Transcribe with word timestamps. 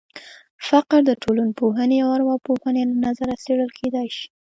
فقر 0.67 0.99
د 1.05 1.11
ټولنپوهنې 1.23 1.97
او 2.03 2.09
ارواپوهنې 2.17 2.81
له 2.89 2.95
نظره 3.05 3.33
څېړل 3.43 3.69
کېدای 3.79 4.07
شي. 4.17 4.27